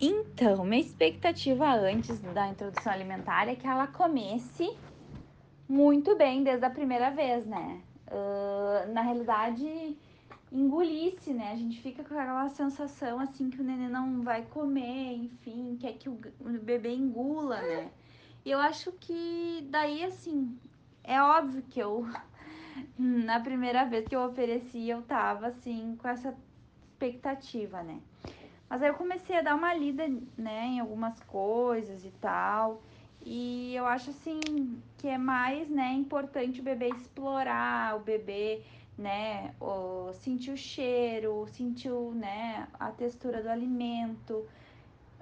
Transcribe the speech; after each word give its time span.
Então, 0.00 0.64
minha 0.64 0.82
expectativa 0.82 1.72
antes 1.72 2.18
da 2.20 2.48
introdução 2.48 2.92
alimentar 2.92 3.48
é 3.48 3.56
que 3.56 3.66
ela 3.66 3.86
comesse 3.86 4.76
muito 5.68 6.14
bem 6.16 6.42
desde 6.44 6.64
a 6.64 6.70
primeira 6.70 7.10
vez, 7.10 7.46
né? 7.46 7.80
Uh, 8.08 8.92
na 8.92 9.00
realidade, 9.00 9.96
engolisse, 10.52 11.32
né? 11.32 11.52
A 11.52 11.56
gente 11.56 11.80
fica 11.80 12.04
com 12.04 12.14
aquela 12.14 12.48
sensação 12.50 13.18
assim 13.18 13.50
que 13.50 13.60
o 13.60 13.64
neném 13.64 13.88
não 13.88 14.22
vai 14.22 14.42
comer, 14.42 15.14
enfim, 15.14 15.76
quer 15.80 15.94
que 15.94 16.08
o, 16.08 16.18
bebê 16.62 16.94
engula, 16.94 17.60
né? 17.62 17.90
E 18.44 18.50
eu 18.50 18.60
acho 18.60 18.92
que 18.92 19.66
daí, 19.70 20.04
assim, 20.04 20.56
é 21.02 21.20
óbvio 21.20 21.62
que 21.62 21.80
eu, 21.80 22.06
na 22.98 23.40
primeira 23.40 23.84
vez 23.84 24.06
que 24.06 24.14
eu 24.14 24.20
ofereci, 24.20 24.88
eu 24.88 25.02
tava 25.02 25.48
assim, 25.48 25.96
com 25.98 26.06
essa 26.06 26.34
expectativa, 26.92 27.82
né? 27.82 27.98
Mas 28.68 28.82
aí 28.82 28.88
eu 28.88 28.94
comecei 28.94 29.38
a 29.38 29.42
dar 29.42 29.54
uma 29.54 29.72
lida, 29.72 30.08
né, 30.36 30.66
em 30.66 30.80
algumas 30.80 31.18
coisas 31.20 32.04
e 32.04 32.10
tal. 32.20 32.82
E 33.24 33.74
eu 33.74 33.86
acho 33.86 34.10
assim 34.10 34.40
que 34.98 35.08
é 35.08 35.18
mais, 35.18 35.68
né, 35.68 35.92
importante 35.92 36.60
o 36.60 36.64
bebê 36.64 36.88
explorar, 36.88 37.96
o 37.96 38.00
bebê, 38.00 38.62
né, 38.96 39.54
o, 39.60 40.12
sentir 40.14 40.52
o 40.52 40.56
cheiro, 40.56 41.46
sentir, 41.48 41.90
né, 41.90 42.68
a 42.78 42.90
textura 42.90 43.42
do 43.42 43.48
alimento, 43.48 44.46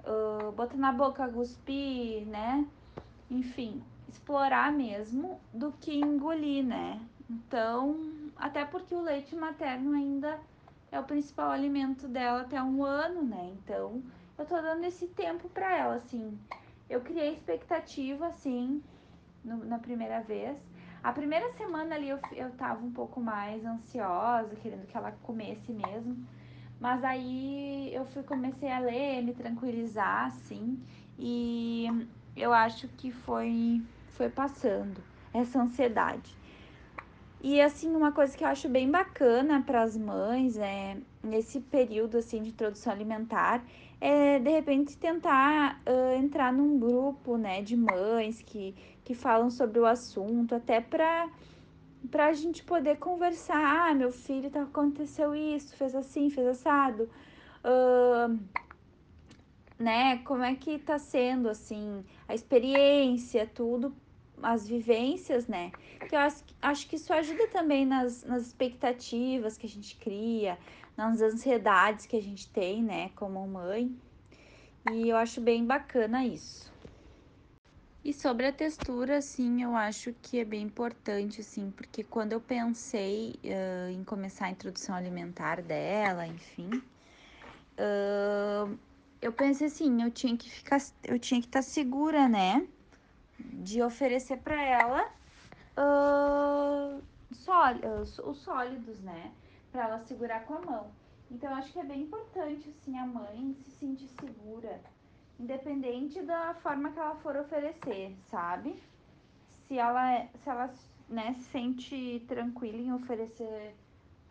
uh, 0.03 0.51
botar 0.51 0.77
na 0.77 0.91
boca, 0.91 1.27
cuspir, 1.27 2.25
né, 2.27 2.65
enfim, 3.29 3.81
explorar 4.07 4.71
mesmo 4.71 5.39
do 5.53 5.71
que 5.71 5.95
engolir, 5.95 6.63
né. 6.63 6.99
Então, 7.29 7.99
até 8.35 8.63
porque 8.65 8.93
o 8.93 9.01
leite 9.01 9.35
materno 9.35 9.93
ainda 9.93 10.39
é 10.95 10.99
o 10.99 11.03
principal 11.03 11.51
alimento 11.51 12.07
dela 12.07 12.41
até 12.41 12.61
um 12.63 12.83
ano, 12.83 13.21
né? 13.21 13.53
Então, 13.53 14.01
eu 14.37 14.45
tô 14.45 14.55
dando 14.61 14.83
esse 14.85 15.07
tempo 15.07 15.49
para 15.49 15.75
ela, 15.77 15.95
assim. 15.95 16.37
Eu 16.89 17.01
criei 17.01 17.33
expectativa, 17.33 18.27
assim, 18.27 18.81
no, 19.43 19.65
na 19.65 19.77
primeira 19.77 20.21
vez. 20.21 20.57
A 21.03 21.11
primeira 21.11 21.51
semana 21.53 21.95
ali 21.95 22.09
eu, 22.09 22.19
eu 22.31 22.49
tava 22.51 22.83
um 22.83 22.91
pouco 22.91 23.19
mais 23.19 23.65
ansiosa, 23.65 24.55
querendo 24.55 24.87
que 24.87 24.95
ela 24.95 25.11
comesse 25.23 25.71
mesmo. 25.71 26.25
Mas 26.79 27.03
aí 27.03 27.93
eu 27.93 28.05
fui, 28.05 28.23
comecei 28.23 28.71
a 28.71 28.79
ler, 28.79 29.21
me 29.21 29.33
tranquilizar, 29.33 30.27
assim. 30.27 30.81
E 31.19 31.87
eu 32.35 32.53
acho 32.53 32.87
que 32.87 33.11
foi, 33.11 33.81
foi 34.09 34.29
passando 34.29 35.01
essa 35.33 35.61
ansiedade. 35.61 36.35
E 37.47 37.61
assim, 37.61 37.95
uma 37.95 38.11
coisa 38.11 38.35
que 38.35 38.43
eu 38.43 38.47
acho 38.47 38.67
bem 38.67 38.89
bacana 38.89 39.61
para 39.61 39.83
as 39.83 39.95
mães 39.95 40.57
é 40.57 40.97
nesse 41.21 41.59
período 41.59 42.17
assim 42.17 42.41
de 42.41 42.49
introdução 42.49 42.91
alimentar 42.91 43.63
é 44.01 44.39
de 44.39 44.49
repente 44.49 44.97
tentar 44.97 45.79
uh, 45.85 46.17
entrar 46.17 46.51
num 46.51 46.79
grupo, 46.79 47.37
né, 47.37 47.61
de 47.61 47.75
mães 47.77 48.41
que, 48.41 48.73
que 49.03 49.13
falam 49.13 49.51
sobre 49.51 49.79
o 49.79 49.85
assunto, 49.85 50.55
até 50.55 50.81
para 50.81 51.29
para 52.09 52.25
a 52.25 52.33
gente 52.33 52.63
poder 52.63 52.97
conversar, 52.97 53.91
ah, 53.91 53.93
meu 53.93 54.11
filho 54.11 54.49
tá 54.49 54.63
aconteceu 54.63 55.35
isso, 55.35 55.75
fez 55.75 55.93
assim, 55.93 56.31
fez 56.31 56.47
assado. 56.47 57.07
Uh, 57.63 58.39
né, 59.77 60.17
como 60.23 60.43
é 60.43 60.55
que 60.55 60.79
tá 60.79 60.97
sendo 60.97 61.47
assim 61.47 62.03
a 62.27 62.33
experiência, 62.33 63.47
tudo 63.53 63.93
as 64.41 64.67
vivências, 64.67 65.47
né? 65.47 65.71
Que 66.07 66.15
eu 66.15 66.19
acho, 66.19 66.43
acho 66.61 66.87
que 66.87 66.95
isso 66.95 67.13
ajuda 67.13 67.47
também 67.47 67.85
nas, 67.85 68.23
nas 68.23 68.47
expectativas 68.47 69.57
que 69.57 69.65
a 69.65 69.69
gente 69.69 69.95
cria, 69.95 70.57
nas 70.97 71.21
ansiedades 71.21 72.05
que 72.05 72.15
a 72.15 72.21
gente 72.21 72.47
tem, 72.49 72.83
né, 72.83 73.09
como 73.15 73.45
mãe. 73.47 73.95
E 74.91 75.09
eu 75.09 75.17
acho 75.17 75.41
bem 75.41 75.65
bacana 75.65 76.25
isso. 76.25 76.71
E 78.03 78.13
sobre 78.13 78.45
a 78.45 78.51
textura, 78.51 79.17
assim, 79.17 79.63
eu 79.63 79.75
acho 79.75 80.13
que 80.21 80.39
é 80.39 80.45
bem 80.45 80.61
importante, 80.61 81.41
assim, 81.41 81.71
porque 81.71 82.03
quando 82.03 82.33
eu 82.33 82.39
pensei 82.39 83.33
uh, 83.43 83.89
em 83.89 84.03
começar 84.03 84.45
a 84.45 84.51
introdução 84.51 84.93
alimentar 84.93 85.59
dela, 85.59 86.27
enfim, 86.27 86.69
uh, 87.79 88.77
eu 89.19 89.33
pensei 89.33 89.65
assim, 89.65 90.03
eu 90.03 90.11
tinha 90.11 90.37
que 90.37 90.47
ficar, 90.47 90.79
eu 91.03 91.17
tinha 91.17 91.41
que 91.41 91.47
estar 91.47 91.59
tá 91.59 91.63
segura, 91.63 92.29
né? 92.29 92.67
De 93.39 93.81
oferecer 93.81 94.37
para 94.37 94.61
ela 94.61 95.09
uh, 95.77 97.03
os 97.29 98.37
sólidos, 98.37 98.99
né? 99.01 99.31
Para 99.71 99.85
ela 99.85 99.99
segurar 99.99 100.45
com 100.45 100.55
a 100.55 100.61
mão. 100.61 100.91
Então, 101.29 101.53
acho 101.55 101.73
que 101.73 101.79
é 101.79 101.83
bem 101.83 102.03
importante, 102.03 102.69
assim, 102.69 102.97
a 102.97 103.05
mãe 103.05 103.55
se 103.63 103.71
sentir 103.71 104.07
segura, 104.07 104.79
independente 105.39 106.21
da 106.21 106.53
forma 106.55 106.91
que 106.91 106.99
ela 106.99 107.15
for 107.15 107.35
oferecer, 107.35 108.15
sabe? 108.29 108.81
Se 109.67 109.77
ela, 109.77 110.27
se 110.43 110.49
ela 110.49 110.73
né, 111.09 111.33
se 111.33 111.43
sente 111.45 112.23
tranquila 112.27 112.77
em 112.77 112.93
oferecer 112.93 113.75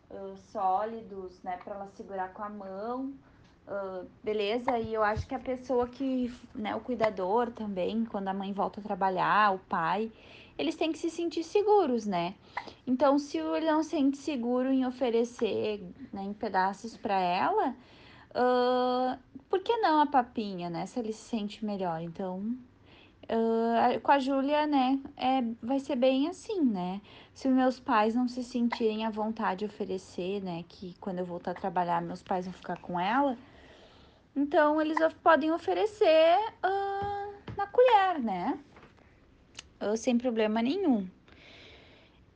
uh, 0.09 0.37
sólidos, 0.37 1.41
né, 1.43 1.57
para 1.57 1.75
ela 1.75 1.87
segurar 1.87 2.33
com 2.33 2.43
a 2.43 2.49
mão, 2.49 3.13
Uh, 3.67 4.07
beleza? 4.23 4.77
E 4.77 4.93
eu 4.93 5.03
acho 5.03 5.25
que 5.25 5.33
a 5.33 5.39
pessoa 5.39 5.87
que, 5.87 6.31
né, 6.53 6.75
o 6.75 6.79
cuidador 6.79 7.51
também, 7.51 8.05
quando 8.05 8.27
a 8.27 8.33
mãe 8.33 8.53
volta 8.53 8.79
a 8.79 8.83
trabalhar, 8.83 9.55
o 9.55 9.59
pai, 9.59 10.11
eles 10.55 10.75
têm 10.75 10.91
que 10.91 10.99
se 10.99 11.09
sentir 11.09 11.43
seguros, 11.43 12.05
né? 12.05 12.35
Então, 12.85 13.17
se 13.17 13.39
ele 13.39 13.65
não 13.65 13.81
se 13.81 13.89
sente 13.89 14.17
seguro 14.17 14.71
em 14.71 14.85
oferecer, 14.85 15.83
né, 16.13 16.23
em 16.23 16.33
pedaços 16.33 16.95
para 16.95 17.19
ela, 17.19 17.75
uh, 18.35 19.17
por 19.49 19.59
que 19.59 19.75
não 19.77 19.99
a 19.99 20.05
papinha, 20.05 20.69
né? 20.69 20.85
Se 20.85 20.99
ele 20.99 21.11
se 21.11 21.27
sente 21.27 21.65
melhor. 21.65 22.01
Então, 22.01 22.55
uh, 23.23 23.99
com 24.01 24.11
a 24.11 24.19
Júlia, 24.19 24.67
né, 24.67 24.99
é, 25.17 25.41
vai 25.61 25.79
ser 25.79 25.95
bem 25.95 26.27
assim, 26.27 26.61
né? 26.61 27.01
Se 27.33 27.47
meus 27.47 27.79
pais 27.79 28.13
não 28.13 28.27
se 28.27 28.43
sentirem 28.43 29.07
à 29.07 29.09
vontade 29.09 29.61
de 29.61 29.65
oferecer, 29.65 30.39
né, 30.43 30.63
que 30.69 30.93
quando 30.99 31.17
eu 31.17 31.25
voltar 31.25 31.51
a 31.51 31.55
trabalhar, 31.55 31.99
meus 31.99 32.21
pais 32.21 32.45
vão 32.45 32.53
ficar 32.53 32.79
com 32.79 32.99
ela 32.99 33.35
então, 34.35 34.81
eles 34.81 34.97
podem 35.23 35.51
oferecer 35.51 36.37
uh, 36.63 37.33
na 37.55 37.65
colher, 37.67 38.19
né? 38.19 38.59
Uh, 39.81 39.95
sem 39.95 40.17
problema 40.17 40.61
nenhum. 40.61 41.07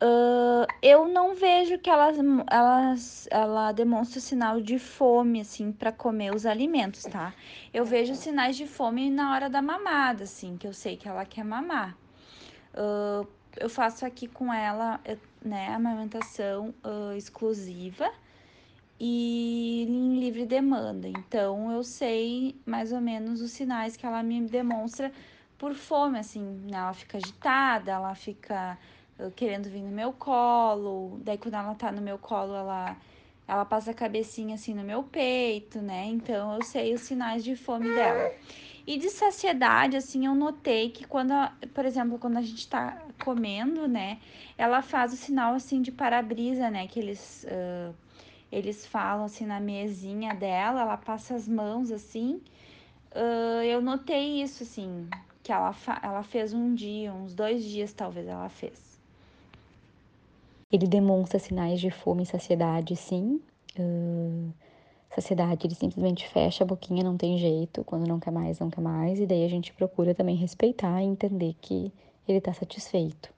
Uh, 0.01 0.65
eu 0.81 1.09
não 1.09 1.35
vejo 1.35 1.77
que 1.77 1.89
elas, 1.89 2.17
elas, 2.49 3.27
ela 3.29 3.73
demonstra 3.73 4.21
sinal 4.21 4.61
de 4.61 4.79
fome, 4.79 5.41
assim, 5.41 5.73
para 5.73 5.91
comer 5.91 6.33
os 6.33 6.45
alimentos, 6.45 7.03
tá? 7.03 7.33
Eu 7.73 7.83
vejo 7.83 8.15
sinais 8.15 8.55
de 8.55 8.65
fome 8.65 9.11
na 9.11 9.33
hora 9.33 9.49
da 9.49 9.61
mamada, 9.61 10.23
assim, 10.23 10.55
que 10.55 10.65
eu 10.65 10.73
sei 10.73 10.95
que 10.95 11.07
ela 11.07 11.25
quer 11.25 11.43
mamar. 11.43 11.97
Uh, 12.73 13.27
eu 13.57 13.69
faço 13.69 14.05
aqui 14.05 14.25
com 14.25 14.53
ela, 14.53 15.01
né, 15.43 15.67
amamentação 15.73 16.73
uh, 16.81 17.17
exclusiva 17.17 18.09
e 18.99 19.85
em 19.87 20.19
livre 20.19 20.45
demanda. 20.45 21.07
Então 21.07 21.71
eu 21.71 21.83
sei 21.83 22.55
mais 22.65 22.91
ou 22.91 22.99
menos 22.99 23.41
os 23.41 23.51
sinais 23.51 23.95
que 23.95 24.05
ela 24.05 24.21
me 24.21 24.41
demonstra 24.41 25.11
por 25.57 25.73
fome, 25.73 26.19
assim, 26.19 26.67
ela 26.71 26.93
fica 26.93 27.17
agitada, 27.17 27.91
ela 27.91 28.15
fica 28.15 28.77
uh, 29.19 29.31
querendo 29.31 29.69
vir 29.69 29.81
no 29.81 29.91
meu 29.91 30.13
colo, 30.13 31.19
daí 31.23 31.37
quando 31.37 31.55
ela 31.55 31.75
tá 31.75 31.91
no 31.91 32.01
meu 32.01 32.17
colo, 32.17 32.55
ela 32.55 32.97
ela 33.47 33.65
passa 33.65 33.89
a 33.89 33.93
cabecinha 33.95 34.53
assim 34.55 34.75
no 34.75 34.83
meu 34.83 35.01
peito, 35.03 35.81
né? 35.81 36.05
Então 36.05 36.53
eu 36.53 36.63
sei 36.63 36.93
os 36.93 37.01
sinais 37.01 37.43
de 37.43 37.55
fome 37.55 37.89
dela. 37.95 38.31
E 38.85 38.97
de 38.97 39.09
saciedade, 39.09 39.97
assim, 39.97 40.25
eu 40.25 40.35
notei 40.35 40.89
que 40.89 41.05
quando, 41.05 41.33
por 41.73 41.83
exemplo, 41.85 42.19
quando 42.19 42.37
a 42.37 42.41
gente 42.41 42.67
tá 42.67 43.01
comendo, 43.23 43.87
né, 43.87 44.19
ela 44.57 44.81
faz 44.81 45.13
o 45.13 45.15
sinal 45.15 45.53
assim 45.53 45.81
de 45.81 45.91
para-brisa, 45.91 46.69
né, 46.69 46.87
que 46.87 46.99
eles 46.99 47.45
uh, 47.49 47.93
eles 48.51 48.85
falam 48.85 49.25
assim 49.25 49.45
na 49.45 49.59
mesinha 49.59 50.33
dela, 50.33 50.81
ela 50.81 50.97
passa 50.97 51.35
as 51.35 51.47
mãos 51.47 51.91
assim. 51.91 52.41
Uh, 53.11 53.63
eu 53.63 53.81
notei 53.81 54.41
isso, 54.41 54.63
assim, 54.63 55.07
que 55.41 55.51
ela, 55.51 55.75
ela 56.01 56.23
fez 56.23 56.53
um 56.53 56.73
dia, 56.73 57.13
uns 57.13 57.33
dois 57.33 57.63
dias 57.63 57.93
talvez 57.93 58.27
ela 58.27 58.49
fez. 58.49 58.99
Ele 60.71 60.87
demonstra 60.87 61.39
sinais 61.39 61.79
de 61.79 61.89
fome 61.89 62.23
e 62.23 62.25
saciedade, 62.25 62.95
sim. 62.95 63.41
Uh, 63.77 64.51
saciedade, 65.09 65.65
ele 65.65 65.73
simplesmente 65.73 66.27
fecha 66.27 66.63
a 66.63 66.67
boquinha, 66.67 67.03
não 67.03 67.17
tem 67.17 67.39
jeito. 67.39 67.83
Quando 67.83 68.07
não 68.07 68.19
quer 68.19 68.31
mais, 68.31 68.59
não 68.59 68.69
quer 68.69 68.81
mais. 68.81 69.19
E 69.19 69.25
daí 69.25 69.43
a 69.43 69.49
gente 69.49 69.73
procura 69.73 70.13
também 70.13 70.35
respeitar 70.35 71.01
e 71.01 71.05
entender 71.05 71.55
que 71.59 71.91
ele 72.27 72.39
tá 72.39 72.53
satisfeito. 72.53 73.33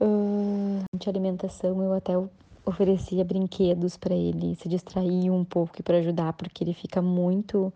Uh, 0.00 0.82
de 0.96 1.08
alimentação, 1.08 1.82
eu 1.82 1.92
até 1.92 2.12
oferecia 2.68 3.24
brinquedos 3.24 3.96
para 3.96 4.14
ele 4.14 4.54
se 4.56 4.68
distrair 4.68 5.30
um 5.30 5.44
pouco 5.44 5.74
e 5.78 5.82
para 5.82 5.98
ajudar, 5.98 6.32
porque 6.34 6.62
ele 6.62 6.72
fica 6.74 7.00
muito 7.00 7.72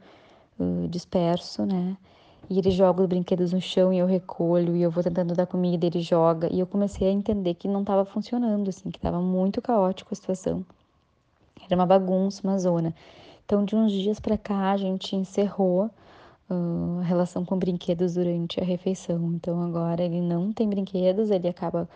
uh, 0.58 0.88
disperso, 0.88 1.64
né? 1.64 1.96
E 2.50 2.58
ele 2.58 2.70
joga 2.70 3.02
os 3.02 3.08
brinquedos 3.08 3.52
no 3.52 3.60
chão 3.60 3.92
e 3.92 3.98
eu 3.98 4.06
recolho 4.06 4.76
e 4.76 4.82
eu 4.82 4.90
vou 4.90 5.02
tentando 5.02 5.34
dar 5.34 5.46
comida, 5.46 5.86
ele 5.86 6.00
joga. 6.00 6.52
E 6.52 6.60
eu 6.60 6.66
comecei 6.66 7.08
a 7.08 7.10
entender 7.10 7.54
que 7.54 7.68
não 7.68 7.80
estava 7.80 8.04
funcionando, 8.04 8.68
assim, 8.68 8.90
que 8.90 8.98
estava 8.98 9.20
muito 9.20 9.62
caótico 9.62 10.12
a 10.12 10.16
situação. 10.16 10.64
Era 11.64 11.76
uma 11.76 11.86
bagunça, 11.86 12.42
uma 12.46 12.58
zona. 12.58 12.94
Então, 13.44 13.64
de 13.64 13.74
uns 13.76 13.92
dias 13.92 14.20
para 14.20 14.36
cá, 14.36 14.72
a 14.72 14.76
gente 14.76 15.16
encerrou 15.16 15.90
uh, 16.50 16.98
a 17.00 17.04
relação 17.04 17.44
com 17.44 17.58
brinquedos 17.58 18.14
durante 18.14 18.60
a 18.60 18.64
refeição. 18.64 19.32
Então, 19.34 19.62
agora 19.62 20.02
ele 20.02 20.20
não 20.20 20.52
tem 20.52 20.68
brinquedos, 20.68 21.30
ele 21.30 21.48
acaba. 21.48 21.88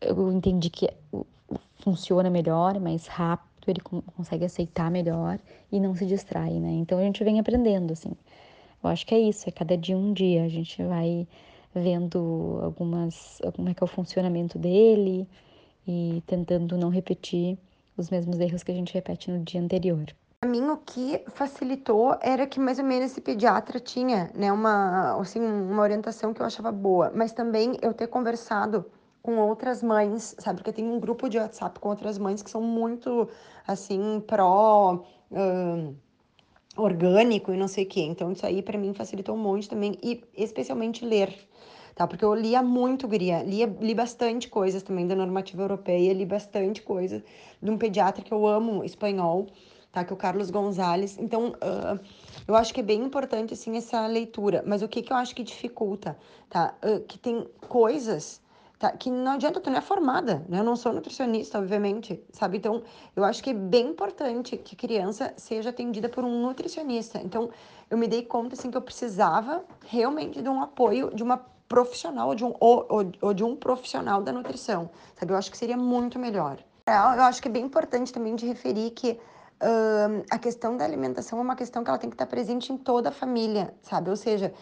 Eu 0.00 0.32
entendi 0.32 0.70
que 0.70 0.88
funciona 1.80 2.30
melhor, 2.30 2.78
mais 2.80 3.06
rápido, 3.06 3.68
ele 3.68 3.80
consegue 3.80 4.44
aceitar 4.44 4.90
melhor 4.90 5.38
e 5.70 5.80
não 5.80 5.94
se 5.94 6.06
distrai, 6.06 6.52
né? 6.60 6.70
Então, 6.72 6.98
a 6.98 7.02
gente 7.02 7.22
vem 7.24 7.40
aprendendo, 7.40 7.92
assim. 7.92 8.12
Eu 8.82 8.90
acho 8.90 9.06
que 9.06 9.14
é 9.14 9.18
isso, 9.18 9.48
é 9.48 9.52
cada 9.52 9.76
dia 9.76 9.96
um 9.96 10.12
dia. 10.12 10.44
A 10.44 10.48
gente 10.48 10.82
vai 10.84 11.26
vendo 11.74 12.60
algumas, 12.62 13.40
como 13.54 13.68
é 13.68 13.74
que 13.74 13.82
é 13.82 13.84
o 13.84 13.88
funcionamento 13.88 14.58
dele 14.58 15.28
e 15.86 16.22
tentando 16.26 16.76
não 16.78 16.88
repetir 16.88 17.58
os 17.96 18.10
mesmos 18.10 18.38
erros 18.40 18.62
que 18.62 18.72
a 18.72 18.74
gente 18.74 18.94
repete 18.94 19.30
no 19.30 19.42
dia 19.42 19.60
anterior. 19.60 20.06
Para 20.40 20.50
mim, 20.50 20.68
o 20.68 20.76
que 20.76 21.22
facilitou 21.28 22.16
era 22.20 22.46
que 22.46 22.60
mais 22.60 22.78
ou 22.78 22.84
menos 22.84 23.10
esse 23.10 23.20
pediatra 23.20 23.80
tinha, 23.80 24.30
né, 24.34 24.52
uma, 24.52 25.18
assim, 25.18 25.40
uma 25.40 25.82
orientação 25.82 26.34
que 26.34 26.42
eu 26.42 26.46
achava 26.46 26.70
boa, 26.70 27.10
mas 27.14 27.32
também 27.32 27.76
eu 27.82 27.94
ter 27.94 28.06
conversado 28.06 28.84
com 29.26 29.38
outras 29.38 29.82
mães, 29.82 30.36
sabe? 30.38 30.58
Porque 30.58 30.72
tem 30.72 30.88
um 30.88 31.00
grupo 31.00 31.28
de 31.28 31.36
WhatsApp 31.36 31.80
com 31.80 31.88
outras 31.88 32.16
mães 32.16 32.42
que 32.44 32.50
são 32.50 32.62
muito, 32.62 33.28
assim, 33.66 34.22
pró. 34.24 35.04
Uh, 35.28 35.92
orgânico 36.76 37.52
e 37.52 37.56
não 37.56 37.66
sei 37.66 37.84
o 37.84 37.88
quê. 37.88 38.02
Então, 38.02 38.30
isso 38.30 38.44
aí 38.44 38.62
para 38.62 38.78
mim 38.78 38.92
facilitou 38.92 39.34
um 39.34 39.38
monte 39.38 39.66
também, 39.66 39.98
e 40.02 40.22
especialmente 40.36 41.06
ler, 41.06 41.34
tá? 41.94 42.06
Porque 42.06 42.22
eu 42.22 42.34
lia 42.34 42.62
muito, 42.62 43.08
guria, 43.08 43.42
lia, 43.42 43.66
li 43.80 43.94
bastante 43.94 44.46
coisas 44.46 44.82
também 44.82 45.06
da 45.06 45.16
normativa 45.16 45.62
europeia, 45.62 46.12
li 46.12 46.26
bastante 46.26 46.82
coisa 46.82 47.24
de 47.62 47.70
um 47.70 47.78
pediatra 47.78 48.22
que 48.22 48.30
eu 48.32 48.46
amo, 48.46 48.84
espanhol, 48.84 49.46
tá? 49.90 50.04
Que 50.04 50.12
é 50.12 50.14
o 50.14 50.18
Carlos 50.18 50.50
Gonzalez. 50.50 51.18
Então, 51.18 51.48
uh, 51.48 51.98
eu 52.46 52.54
acho 52.54 52.74
que 52.74 52.80
é 52.80 52.84
bem 52.84 53.02
importante, 53.02 53.54
assim, 53.54 53.74
essa 53.78 54.06
leitura. 54.06 54.62
Mas 54.66 54.82
o 54.82 54.88
que 54.88 55.00
que 55.00 55.12
eu 55.12 55.16
acho 55.16 55.34
que 55.34 55.42
dificulta, 55.42 56.14
tá? 56.50 56.74
Uh, 56.84 57.00
que 57.06 57.18
tem 57.18 57.48
coisas 57.68 58.44
Tá? 58.78 58.92
Que 58.92 59.10
não 59.10 59.32
adianta, 59.32 59.58
tu 59.58 59.70
não 59.70 59.78
é 59.78 59.80
formada, 59.80 60.44
né? 60.48 60.60
Eu 60.60 60.64
não 60.64 60.76
sou 60.76 60.92
nutricionista, 60.92 61.58
obviamente, 61.58 62.22
sabe? 62.30 62.58
Então, 62.58 62.82
eu 63.14 63.24
acho 63.24 63.42
que 63.42 63.50
é 63.50 63.54
bem 63.54 63.88
importante 63.88 64.56
que 64.58 64.76
criança 64.76 65.32
seja 65.36 65.70
atendida 65.70 66.10
por 66.10 66.24
um 66.24 66.42
nutricionista. 66.42 67.18
Então, 67.18 67.48
eu 67.88 67.96
me 67.96 68.06
dei 68.06 68.22
conta, 68.22 68.54
assim, 68.54 68.70
que 68.70 68.76
eu 68.76 68.82
precisava 68.82 69.64
realmente 69.86 70.42
de 70.42 70.48
um 70.48 70.60
apoio 70.60 71.10
de 71.14 71.22
uma 71.22 71.38
profissional 71.68 72.34
de 72.34 72.44
um, 72.44 72.54
ou, 72.60 72.86
ou, 72.88 73.12
ou 73.20 73.34
de 73.34 73.42
um 73.42 73.56
profissional 73.56 74.22
da 74.22 74.32
nutrição, 74.32 74.90
sabe? 75.18 75.32
Eu 75.32 75.36
acho 75.36 75.50
que 75.50 75.56
seria 75.56 75.76
muito 75.76 76.18
melhor. 76.18 76.58
Eu 76.86 77.24
acho 77.24 77.42
que 77.42 77.48
é 77.48 77.50
bem 77.50 77.64
importante 77.64 78.12
também 78.12 78.36
de 78.36 78.46
referir 78.46 78.90
que 78.90 79.12
uh, 79.12 80.24
a 80.30 80.38
questão 80.38 80.76
da 80.76 80.84
alimentação 80.84 81.38
é 81.38 81.42
uma 81.42 81.56
questão 81.56 81.82
que 81.82 81.90
ela 81.90 81.98
tem 81.98 82.08
que 82.08 82.14
estar 82.14 82.26
presente 82.26 82.72
em 82.72 82.76
toda 82.76 83.08
a 83.08 83.12
família, 83.12 83.74
sabe? 83.82 84.10
Ou 84.10 84.16
seja, 84.16 84.52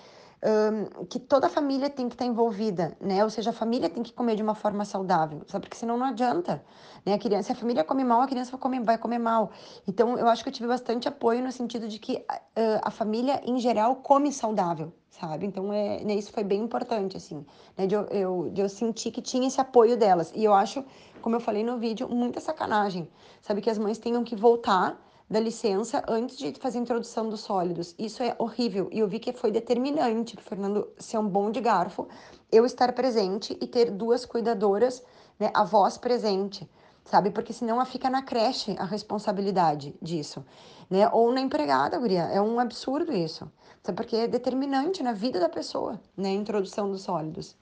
um, 0.44 1.04
que 1.06 1.18
toda 1.18 1.46
a 1.46 1.50
família 1.50 1.88
tem 1.88 2.06
que 2.06 2.14
estar 2.14 2.26
envolvida, 2.26 2.94
né? 3.00 3.24
Ou 3.24 3.30
seja, 3.30 3.50
a 3.50 3.52
família 3.52 3.88
tem 3.88 4.02
que 4.02 4.12
comer 4.12 4.36
de 4.36 4.42
uma 4.42 4.54
forma 4.54 4.84
saudável, 4.84 5.40
sabe? 5.46 5.62
Porque 5.62 5.76
senão 5.76 5.96
não 5.96 6.06
adianta, 6.06 6.62
né? 7.04 7.14
A 7.14 7.18
criança, 7.18 7.44
se 7.44 7.52
a 7.52 7.54
família 7.54 7.82
come 7.82 8.04
mal, 8.04 8.20
a 8.20 8.26
criança 8.26 8.50
vai 8.50 8.60
comer, 8.60 8.80
vai 8.82 8.98
comer 8.98 9.18
mal. 9.18 9.50
Então, 9.88 10.18
eu 10.18 10.28
acho 10.28 10.42
que 10.42 10.50
eu 10.50 10.52
tive 10.52 10.68
bastante 10.68 11.08
apoio 11.08 11.42
no 11.42 11.50
sentido 11.50 11.88
de 11.88 11.98
que 11.98 12.16
uh, 12.16 12.80
a 12.82 12.90
família, 12.90 13.40
em 13.44 13.58
geral, 13.58 13.96
come 13.96 14.30
saudável, 14.30 14.92
sabe? 15.08 15.46
Então, 15.46 15.72
é, 15.72 16.04
né, 16.04 16.14
isso 16.14 16.30
foi 16.30 16.44
bem 16.44 16.60
importante, 16.60 17.16
assim, 17.16 17.44
né? 17.76 17.86
De 17.86 17.94
eu, 17.94 18.02
eu, 18.08 18.50
de 18.52 18.60
eu 18.60 18.68
sentir 18.68 19.10
que 19.12 19.22
tinha 19.22 19.48
esse 19.48 19.60
apoio 19.60 19.96
delas. 19.96 20.30
E 20.34 20.44
eu 20.44 20.52
acho, 20.52 20.84
como 21.22 21.36
eu 21.36 21.40
falei 21.40 21.64
no 21.64 21.78
vídeo, 21.78 22.06
muita 22.06 22.38
sacanagem, 22.38 23.08
sabe? 23.40 23.62
Que 23.62 23.70
as 23.70 23.78
mães 23.78 23.96
tenham 23.96 24.22
que 24.22 24.36
voltar 24.36 25.00
da 25.28 25.40
licença 25.40 26.02
antes 26.06 26.36
de 26.36 26.52
fazer 26.52 26.78
a 26.78 26.82
introdução 26.82 27.28
dos 27.28 27.40
sólidos. 27.40 27.94
Isso 27.98 28.22
é 28.22 28.34
horrível. 28.38 28.88
E 28.92 28.98
eu 28.98 29.08
vi 29.08 29.18
que 29.18 29.32
foi 29.32 29.50
determinante 29.50 30.36
para 30.36 30.44
Fernando 30.44 30.88
ser 30.98 31.18
um 31.18 31.28
bom 31.28 31.50
de 31.50 31.60
garfo, 31.60 32.06
eu 32.52 32.64
estar 32.64 32.92
presente 32.92 33.56
e 33.60 33.66
ter 33.66 33.90
duas 33.90 34.24
cuidadoras, 34.24 35.02
né, 35.38 35.50
avós 35.54 35.96
presente, 35.98 36.70
sabe? 37.04 37.30
Porque 37.30 37.52
senão 37.52 37.76
ela 37.76 37.84
fica 37.84 38.08
na 38.10 38.22
creche 38.22 38.76
a 38.78 38.84
responsabilidade 38.84 39.96
disso, 40.00 40.44
né? 40.88 41.08
Ou 41.10 41.32
na 41.32 41.40
empregada, 41.40 41.98
guria. 41.98 42.24
É 42.24 42.40
um 42.40 42.60
absurdo 42.60 43.12
isso. 43.12 43.50
Sabe? 43.82 43.96
Porque 43.96 44.16
é 44.16 44.28
determinante 44.28 45.02
na 45.02 45.12
vida 45.12 45.40
da 45.40 45.48
pessoa, 45.48 46.00
né, 46.16 46.28
a 46.30 46.32
introdução 46.32 46.90
dos 46.90 47.02
sólidos. 47.02 47.56